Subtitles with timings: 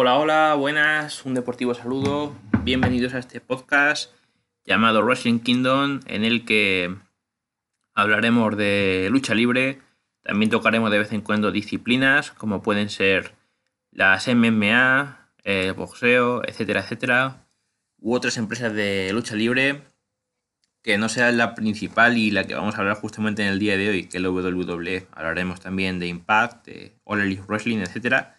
[0.00, 2.32] Hola, hola, buenas, un deportivo saludo.
[2.62, 4.12] Bienvenidos a este podcast
[4.64, 6.94] llamado Wrestling Kingdom, en el que
[7.96, 9.80] hablaremos de lucha libre.
[10.22, 13.34] También tocaremos de vez en cuando disciplinas, como pueden ser
[13.90, 17.48] las MMA, el boxeo, etcétera, etcétera,
[17.98, 19.82] u otras empresas de lucha libre
[20.80, 23.76] que no sea la principal y la que vamos a hablar justamente en el día
[23.76, 25.08] de hoy, que es la WWE.
[25.10, 28.37] Hablaremos también de Impact, de All Elite Wrestling, etcétera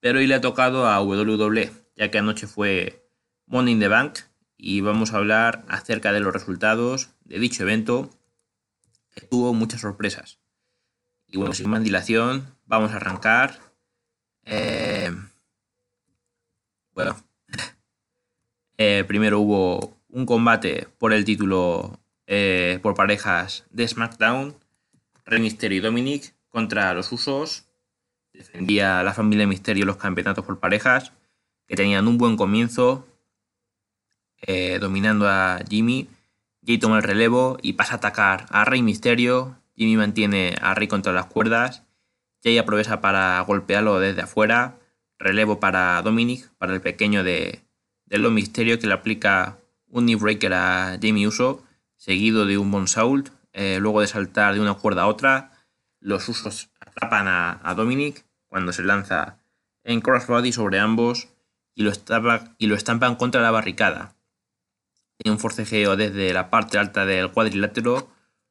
[0.00, 3.08] pero hoy le ha tocado a WWE, ya que anoche fue
[3.46, 4.20] Money in the Bank
[4.56, 8.10] y vamos a hablar acerca de los resultados de dicho evento
[9.14, 10.40] que tuvo muchas sorpresas.
[11.26, 13.58] Y bueno, sin más dilación, vamos a arrancar.
[14.44, 15.12] Eh,
[16.92, 17.16] bueno,
[18.78, 24.56] eh, primero hubo un combate por el título eh, por parejas de SmackDown,
[25.24, 27.67] Rey Mysterio y Dominic contra los Usos
[28.38, 31.12] defendía a la familia Misterio los campeonatos por parejas,
[31.66, 33.06] que tenían un buen comienzo,
[34.40, 36.08] eh, dominando a Jimmy.
[36.64, 39.56] Jay toma el relevo y pasa a atacar a Rey Misterio.
[39.76, 41.82] Jimmy mantiene a Rey contra las cuerdas.
[42.42, 44.78] Jay aprovecha para golpearlo desde afuera.
[45.18, 47.62] Relevo para Dominic, para el pequeño de,
[48.06, 51.64] de los Misterio, que le aplica un knee breaker a Jamie Uso,
[51.96, 53.30] seguido de un bonsault.
[53.52, 55.50] Eh, luego de saltar de una cuerda a otra,
[55.98, 59.38] los usos atrapan a, a Dominic cuando se lanza
[59.84, 61.28] en crossbody sobre ambos
[61.74, 61.92] y lo,
[62.58, 64.16] y lo estampan contra la barricada.
[65.18, 68.08] En un forcejeo desde la parte alta del cuadrilátero,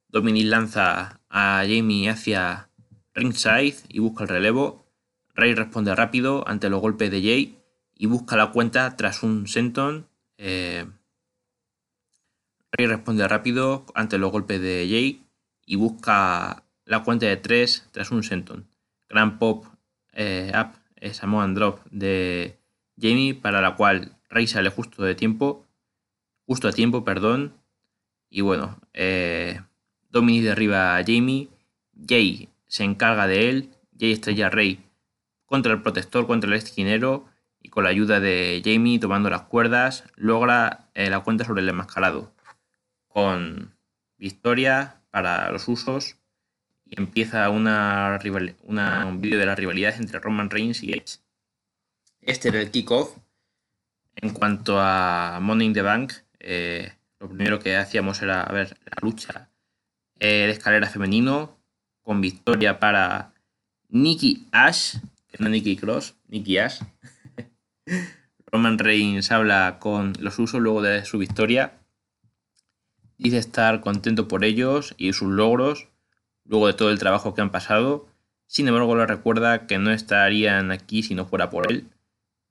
[0.10, 2.70] Dominic lanza a Jamie hacia
[3.14, 4.86] ringside y busca el relevo.
[5.34, 7.58] Rey responde rápido ante los golpes de Jay
[7.96, 10.08] y busca la cuenta tras un senton.
[10.38, 10.86] Eh,
[12.72, 15.28] Rey responde rápido ante los golpes de Jay
[15.66, 18.68] y busca la cuenta de 3 tras un senton.
[19.10, 19.66] Gran pop
[20.18, 20.74] eh, up
[21.14, 22.58] Samoan Drop de
[23.00, 25.66] Jamie, para la cual Rey sale justo de tiempo,
[26.46, 27.54] justo a tiempo, perdón.
[28.30, 29.62] Y bueno, eh,
[30.10, 31.50] Dominic derriba a Jamie,
[32.08, 34.84] Jay se encarga de él, Jay estrella a Rey
[35.46, 37.26] contra el protector, contra el esquinero,
[37.62, 41.70] y con la ayuda de Jamie tomando las cuerdas, logra eh, la cuenta sobre el
[41.70, 42.34] enmascarado.
[43.08, 43.76] Con
[44.18, 46.17] victoria para los usos
[46.90, 51.20] y empieza una, un vídeo de las rivalidades entre Roman Reigns y Edge.
[52.22, 53.18] Este era el kickoff.
[54.16, 58.98] En cuanto a Money in the Bank, eh, lo primero que hacíamos era ver la
[59.02, 59.50] lucha
[60.20, 61.58] eh, de escalera femenino
[62.02, 63.34] con victoria para
[63.90, 64.96] Nikki Ash,
[65.40, 66.82] no Nikki Cross, Nikki Ash.
[68.52, 71.74] Roman Reigns habla con los usos luego de su victoria.
[73.18, 75.90] Dice estar contento por ellos y sus logros
[76.48, 78.08] luego de todo el trabajo que han pasado.
[78.48, 81.90] Sin embargo, le recuerda que no estarían aquí si no fuera por él.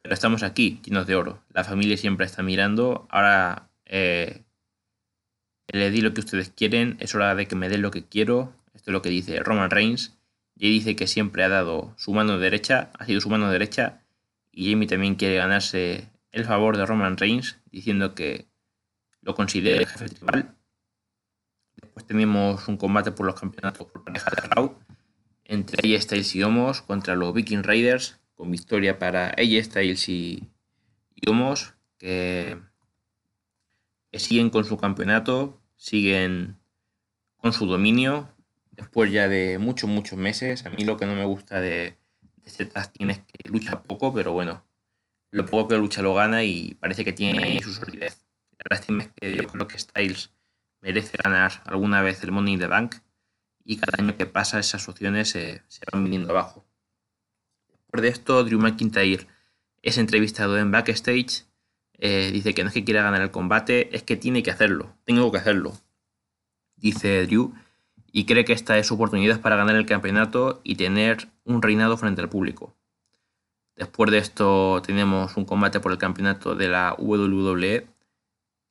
[0.02, 1.42] Pero estamos aquí, llenos de oro.
[1.52, 3.06] La familia siempre está mirando.
[3.10, 4.44] Ahora eh,
[5.68, 6.96] le di lo que ustedes quieren.
[7.00, 8.52] Es hora de que me den lo que quiero.
[8.74, 10.16] Esto es lo que dice Roman Reigns.
[10.58, 14.02] Jay dice que siempre ha dado su mano derecha, ha sido su mano derecha.
[14.52, 18.46] Y Jamie también quiere ganarse el favor de Roman Reigns, diciendo que
[19.20, 20.55] lo considera jefe tribal.
[21.96, 24.78] Después tenemos un combate por los campeonatos por pareja de Raw
[25.46, 30.46] entre AJ Styles y Homos contra los Viking Raiders, con victoria para AJ Styles y,
[31.26, 32.58] Homos, que,
[34.12, 36.58] siguen con su campeonato, siguen
[37.38, 38.28] con su dominio,
[38.72, 40.66] después ya de muchos, muchos meses.
[40.66, 41.96] A mí lo que no me gusta de, de
[42.44, 44.62] este es que lucha poco, pero bueno,
[45.30, 48.26] lo poco que lucha lo gana y parece que tiene su solidez.
[48.58, 50.35] La lástima es que yo creo que Styles
[50.86, 52.96] merece ganar alguna vez el Money in the Bank
[53.64, 55.62] y cada año que pasa esas opciones se,
[55.92, 56.64] van viniendo abajo.
[57.90, 59.26] Por de esto, Drew McIntyre
[59.82, 61.44] es entrevistado en backstage.
[61.98, 64.94] Eh, dice que no es que quiera ganar el combate, es que tiene que hacerlo.
[65.04, 65.72] Tengo que hacerlo.
[66.76, 67.52] Dice Drew.
[68.12, 71.96] Y cree que esta es su oportunidad para ganar el campeonato y tener un reinado
[71.96, 72.76] frente al público.
[73.74, 77.95] Después de esto tenemos un combate por el campeonato de la WWE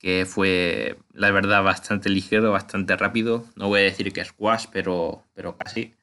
[0.06, 3.44] que fue, la verdad, bastante ligero, bastante rápido.
[3.56, 5.96] No voy a decir que squash, pero, pero casi.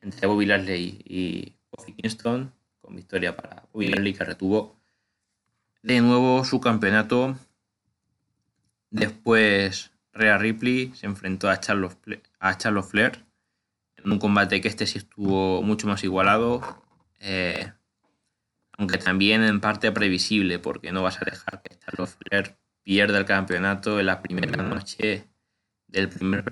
[0.00, 2.50] Entre Bobby Lashley y Kofi Kingston,
[2.80, 4.80] con victoria para Bobby que retuvo
[5.82, 7.36] de nuevo su campeonato.
[8.88, 13.26] Después Rhea Ripley se enfrentó a Charlotte, a Charlotte Flair
[13.98, 16.82] en un combate que este sí estuvo mucho más igualado.
[17.20, 17.70] Eh,
[18.78, 23.24] aunque también en parte previsible, porque no vas a dejar que Charlotte Flair pierda el
[23.24, 25.28] campeonato en la primera noche
[25.86, 26.44] del primer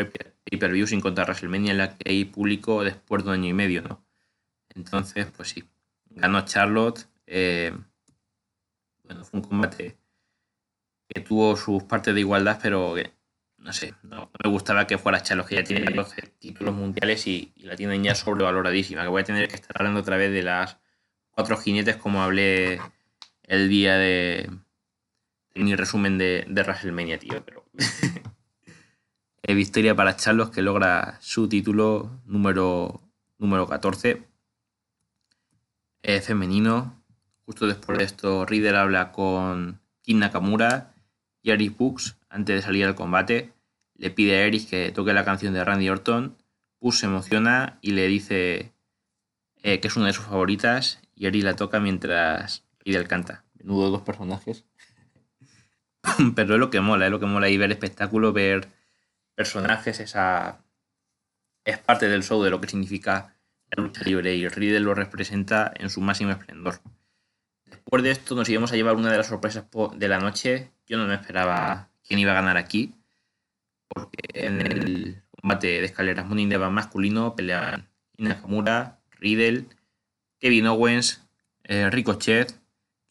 [0.45, 3.83] pay-per-view sin contar WrestleMania en la que hay público después de un año y medio,
[3.83, 4.05] ¿no?
[4.75, 5.65] Entonces, pues sí,
[6.11, 7.09] ganó Charlotte.
[7.27, 7.73] Eh,
[9.05, 9.99] bueno, fue un combate
[11.09, 12.95] que tuvo sus partes de igualdad, pero
[13.59, 17.53] no sé, no, me gustaba que fuera Charlotte, que ya tiene 12 títulos mundiales y,
[17.57, 20.79] la tienen ya sobrevaloradísima, que voy a tener que estar hablando otra vez de las
[21.31, 22.81] cuatro jinetes como hablé
[23.43, 24.51] el día de,
[25.65, 27.65] mi resumen de, de WrestleMania, tío, pero...
[29.55, 33.01] Victoria para Charlos que logra su título número,
[33.39, 34.23] número 14
[36.03, 37.03] eh, femenino.
[37.45, 40.95] Justo después de esto, Riddle habla con Kim Nakamura
[41.43, 43.53] y Eric Books antes de salir al combate.
[43.95, 46.37] Le pide a Eric que toque la canción de Randy Orton.
[46.79, 48.73] Push se emociona y le dice
[49.63, 53.45] eh, que es una de sus favoritas y Eric la toca mientras Riddle canta.
[53.55, 54.65] Menudo dos personajes.
[56.35, 58.69] Pero es lo que mola, es lo que mola ahí ver espectáculo, ver
[59.35, 60.63] personajes, esa
[61.65, 63.37] es parte del show de lo que significa
[63.71, 66.81] la lucha libre y Riddle lo representa en su máximo esplendor.
[67.65, 69.67] Después de esto nos íbamos a llevar una de las sorpresas
[69.97, 70.73] de la noche.
[70.87, 72.95] Yo no me esperaba quién iba a ganar aquí,
[73.89, 77.89] porque en el combate de escaleras Money in masculino peleaban
[78.19, 79.67] Nakamura, Riddle,
[80.41, 81.27] Kevin Owens,
[81.65, 82.61] eh, Ricochet,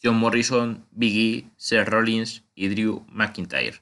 [0.03, 3.79] John Morrison, Biggie, Seth Rollins y Drew McIntyre.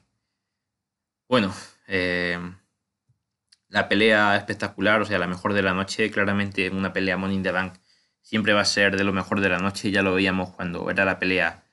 [1.28, 1.52] Bueno,
[1.88, 2.38] eh,
[3.68, 7.50] la pelea espectacular, o sea, la mejor de la noche, claramente una pelea Money the
[7.50, 7.74] Bank
[8.22, 11.04] siempre va a ser de lo mejor de la noche, ya lo veíamos cuando era
[11.04, 11.64] la pelea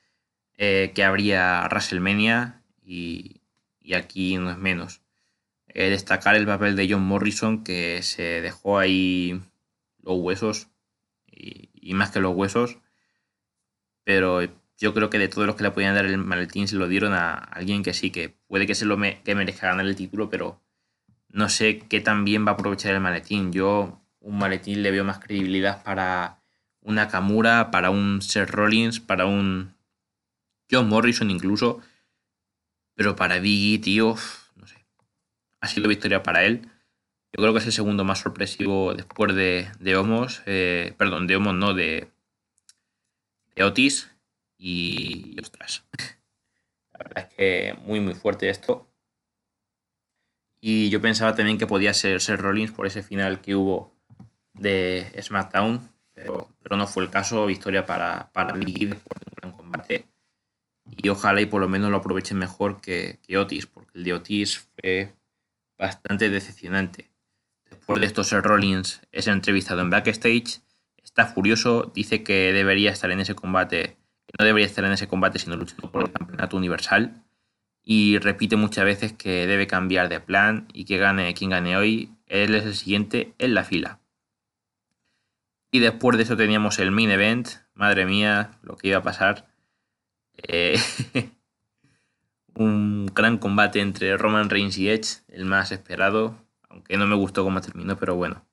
[0.58, 3.40] eh, que habría WrestleMania y,
[3.94, 5.00] aquí no es menos.
[5.68, 9.40] Eh, destacar el papel de John Morrison que se dejó ahí
[10.02, 10.70] los huesos
[11.24, 12.78] y, y más que los huesos,
[14.02, 14.42] pero
[14.78, 17.14] yo creo que de todos los que le podían dar el maletín se lo dieron
[17.14, 20.60] a alguien que sí, que puede que se lo que merezca ganar el título, pero
[21.28, 23.52] no sé qué tan bien va a aprovechar el maletín.
[23.52, 26.42] Yo un maletín le veo más credibilidad para
[26.82, 29.74] una Kamura, para un Seth Rollins, para un
[30.70, 31.80] John Morrison incluso,
[32.94, 34.16] pero para Biggie, tío,
[34.56, 34.86] no sé.
[35.60, 36.68] Ha sido victoria para él.
[37.32, 41.36] Yo creo que es el segundo más sorpresivo después de, de Homos, eh, perdón, de
[41.36, 42.10] Homos no, de,
[43.54, 44.15] de Otis
[44.58, 45.84] y, ostras,
[46.92, 48.88] la verdad es que muy, muy fuerte esto.
[50.60, 53.94] Y yo pensaba también que podía ser, ser Rollins por ese final que hubo
[54.54, 57.46] de SmackDown, pero, no fue el caso.
[57.46, 60.06] Victoria para, para Lee después de un gran combate.
[60.86, 64.14] Y ojalá y por lo menos lo aprovechen mejor que, que Otis, porque el de
[64.14, 65.14] Otis fue
[65.76, 67.10] bastante decepcionante.
[67.68, 70.62] Después de esto, Ser Rollins es entrevistado en backstage,
[71.02, 73.96] está furioso, dice que debería estar en ese combate
[74.38, 77.22] no debería estar en ese combate sino luchando por el campeonato universal.
[77.82, 82.10] Y repite muchas veces que debe cambiar de plan y que gane quien gane hoy,
[82.26, 84.00] él es el siguiente en la fila.
[85.70, 87.48] Y después de eso teníamos el main event.
[87.74, 89.46] Madre mía, lo que iba a pasar.
[90.36, 90.80] Eh,
[92.54, 96.36] un gran combate entre Roman Reigns y Edge, el más esperado.
[96.68, 98.44] Aunque no me gustó cómo terminó, pero bueno.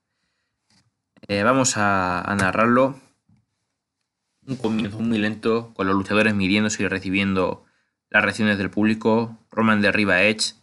[1.28, 3.00] Eh, vamos a narrarlo
[4.48, 7.66] un comienzo muy lento, con los luchadores midiéndose y recibiendo
[8.10, 9.38] las reacciones del público.
[9.52, 10.56] Roman derriba a Edge,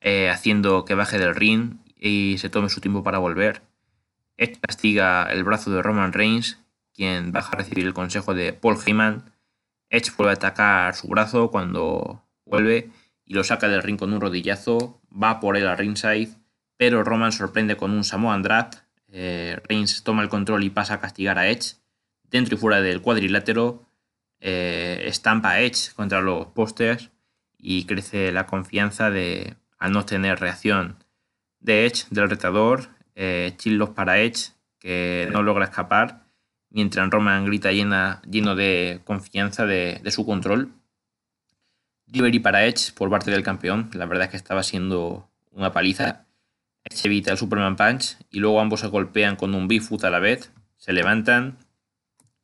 [0.00, 3.62] eh, haciendo que baje del ring y se tome su tiempo para volver.
[4.36, 6.58] Edge castiga el brazo de Roman Reigns,
[6.94, 9.32] quien baja a recibir el consejo de Paul Heyman.
[9.90, 12.90] Edge vuelve a atacar su brazo cuando vuelve
[13.24, 15.00] y lo saca del ring con un rodillazo.
[15.10, 16.34] Va por él al ringside,
[16.76, 18.74] pero Roman sorprende con un Samoan Drop.
[19.08, 21.81] Eh, Reigns toma el control y pasa a castigar a Edge
[22.32, 23.86] dentro y fuera del cuadrilátero,
[24.40, 27.10] eh, estampa Edge contra los postes
[27.58, 30.96] y crece la confianza de, al no tener reacción
[31.60, 36.24] de Edge, del retador, eh, chillos para Edge, que no logra escapar,
[36.70, 40.72] mientras Roman grita llena, lleno de confianza de, su control.
[42.06, 46.24] Delivery para Edge por parte del campeón, la verdad es que estaba siendo una paliza.
[46.82, 50.18] Edge evita el Superman Punch y luego ambos se golpean con un Bigfoot a la
[50.18, 51.58] vez, se levantan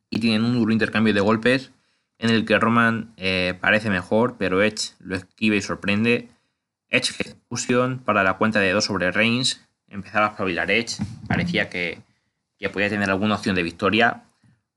[0.09, 1.71] y tienen un duro intercambio de golpes
[2.19, 6.29] en el que Roman eh, parece mejor, pero Edge lo esquiva y sorprende.
[6.89, 9.65] Edge ejecución para la cuenta de 2 sobre Reigns.
[9.87, 10.97] Empezaba a espabilar Edge.
[11.27, 12.01] Parecía que,
[12.73, 14.25] podía tener alguna opción de victoria.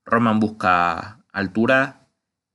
[0.05, 2.07] Roman busca altura,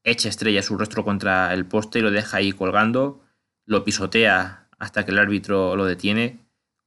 [0.05, 3.23] echa estrella su rostro contra el poste y lo deja ahí colgando,
[3.67, 6.39] lo pisotea hasta que el árbitro lo detiene,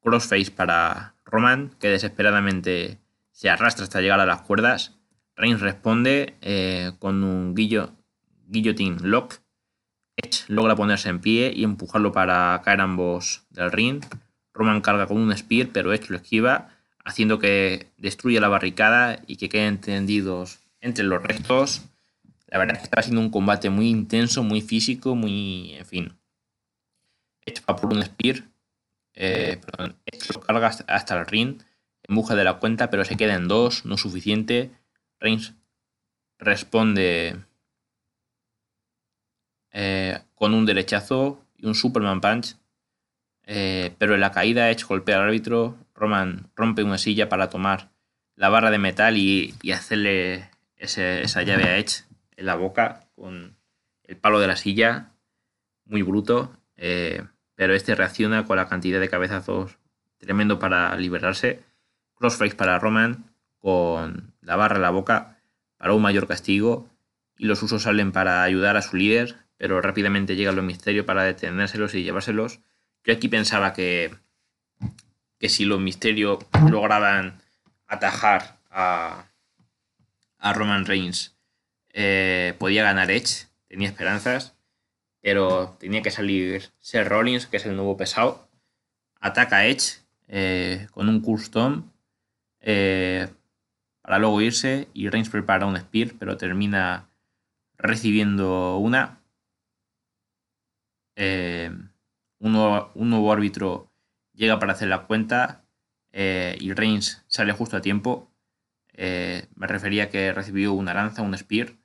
[0.02, 3.00] crossface para Roman, que desesperadamente
[3.32, 5.01] se arrastra hasta llegar a las cuerdas,
[5.42, 9.42] Reigns responde eh, con un guillotine lock,
[10.16, 14.04] Edge logra ponerse en pie y empujarlo para caer ambos del ring,
[14.54, 16.70] Roman carga con un spear, pero Edge lo esquiva,
[17.04, 21.86] haciendo que destruya la barricada y que queden tendidos entre los restos.
[22.46, 25.74] La verdad es que está siendo un combate muy intenso, muy físico, muy.
[25.74, 26.14] en fin.
[27.46, 28.44] Edge va por un spear.
[29.16, 31.64] Eh, perdón, Edge lo carga hasta, el ring
[32.04, 34.70] en busca de la cuenta, pero se queda en dos, no suficiente.
[35.22, 35.54] Reigns
[36.38, 37.40] responde
[39.72, 42.58] eh, con un derechazo y un Superman Punch
[43.54, 47.90] eh, pero en la caída Edge golpea al árbitro, Roman rompe una silla para tomar
[48.36, 52.06] la barra de metal y, hacerle esa llave a Edge
[52.38, 53.58] en la boca con
[54.04, 55.12] el palo de la silla,
[55.86, 57.24] muy bruto, eh,
[57.56, 59.78] pero este reacciona con la cantidad de cabezazos
[60.18, 61.64] tremendo para liberarse,
[62.16, 63.26] crossface para Roman
[63.60, 65.38] con la barra en la boca
[65.78, 66.90] para un mayor castigo
[67.38, 71.24] y los usos salen para ayudar a su líder, pero rápidamente llegan los misterios para
[71.24, 72.60] detenérselos y llevárselos.
[73.04, 74.16] Yo aquí pensaba que,
[75.40, 77.42] que si los misterios lograban
[77.88, 79.26] atajar a,
[80.38, 81.36] a Roman Reigns,
[81.94, 84.56] eh, podía ganar Edge, tenía esperanzas,
[85.22, 88.50] pero tenía que salir Seth Rollins, que es el nuevo pesado,
[89.20, 91.92] ataca a Edge eh, con un custom
[92.60, 93.28] eh,
[94.12, 97.10] para luego irse y Reigns prepara un spear, pero termina
[97.78, 99.22] recibiendo una
[101.16, 101.90] un
[102.42, 103.90] nuevo, árbitro
[104.34, 105.64] llega para hacer la cuenta
[106.12, 108.30] eh, y Reigns sale justo a tiempo.
[108.92, 111.78] Eh, me refería que recibió una lanza, un spear.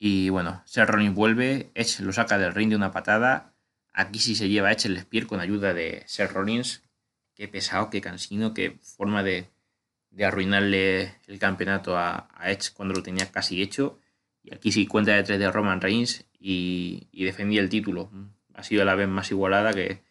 [0.00, 3.54] Y bueno, Seth Rollins vuelve, Edge lo saca del ring de una patada.
[3.92, 6.82] Aquí sí se lleva Edge el spear con ayuda de Seth Rollins.
[7.36, 9.53] Qué pesado, qué cansino, qué forma de,
[10.22, 13.98] arruinarle el campeonato a, Edge cuando lo tenía casi hecho.
[14.42, 18.10] Y aquí sí cuenta de tres de Roman Reigns y, y defendía el título
[18.54, 20.02] ha sido la vez más igualada que,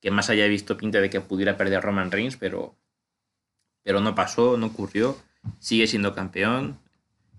[0.00, 2.76] que más haya visto pinta de que pudiera perder Roman Reigns, pero,
[3.82, 5.18] pero no pasó, no ocurrió.
[5.58, 6.78] Sigue siendo campeón.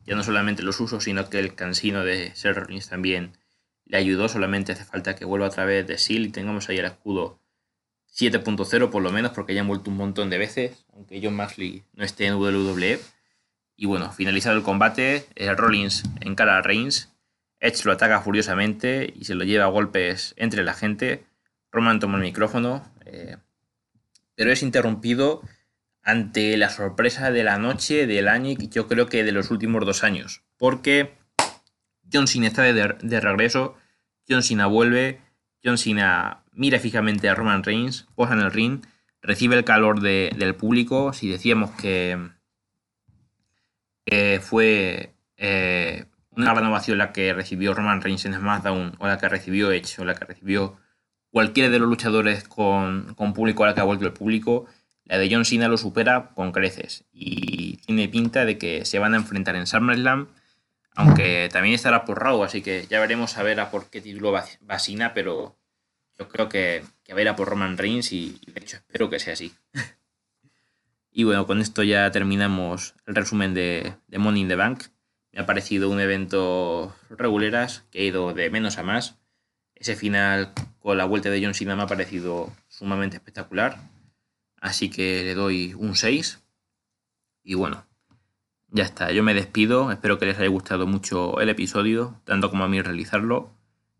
[0.05, 3.37] Ya no solamente los usos, sino que el cansino de Seth Rollins también
[3.85, 4.27] le ayudó.
[4.27, 7.39] Solamente hace falta que vuelva otra vez de SEAL y tengamos ahí el escudo
[8.15, 11.83] 7.0 por lo menos, porque ya han vuelto un montón de veces, aunque John Maxley
[11.93, 12.99] no esté en WWE.
[13.75, 17.09] Y bueno, finalizado el combate, el Rollins encara a Reigns
[17.59, 21.25] Edge lo ataca furiosamente y se lo lleva a golpes entre la gente.
[21.71, 23.37] Roman toma el micrófono, eh,
[24.35, 25.41] pero es interrumpido
[26.01, 29.85] ante la sorpresa de la noche, del año y yo creo que de los últimos
[29.85, 30.41] dos años.
[30.57, 31.17] Porque
[32.11, 33.75] John Cena está de, regreso,
[34.27, 35.21] John Cena vuelve,
[35.63, 38.81] John Cena mira fijamente a Roman Reigns, posa en el ring,
[39.21, 41.13] recibe el calor del público.
[41.13, 42.17] Si decíamos que,
[44.41, 49.71] fue eh, una renovación la que recibió Roman Reigns en SmackDown o la que recibió
[49.71, 50.77] Edge o la que recibió
[51.31, 54.65] cualquiera de los luchadores con, público a la que ha vuelto el público,
[55.05, 59.13] la de John Cena lo supera con creces y tiene pinta de que se van
[59.13, 60.29] a enfrentar en SummerSlam,
[60.99, 64.33] aunque también estará por Raw, así que ya veremos a ver a por qué título
[64.33, 65.57] va, Cena, pero
[66.17, 69.09] yo creo que, que va a ir a por Roman Reigns y, de hecho espero
[69.09, 69.53] que sea así.
[71.11, 74.83] y bueno, con esto ya terminamos el resumen de, de Money in the Bank.
[75.31, 79.15] Me ha parecido un evento reguleras que ha ido de menos a más.
[79.75, 83.77] Ese final con la vuelta de John Cena me ha parecido sumamente espectacular.
[84.59, 86.43] Así que le doy un 6.
[87.41, 87.85] Y bueno,
[88.71, 89.11] ya está.
[89.11, 89.91] Yo me despido.
[89.91, 93.51] Espero que les haya gustado mucho el episodio, tanto como a mí realizarlo.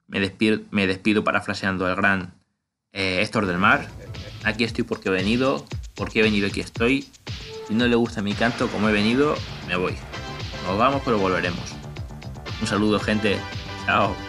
[0.08, 2.34] Me despido, me despido parafraseando al gran
[2.94, 3.88] eh, Héctor del Mar.
[4.44, 7.08] Aquí estoy porque he venido, porque he venido aquí estoy.
[7.68, 9.36] Si no le gusta mi canto como he venido,
[9.68, 9.94] me voy.
[10.66, 11.76] Nos vamos, pero volveremos.
[12.62, 13.38] Un saludo, gente.
[13.86, 14.29] Chao.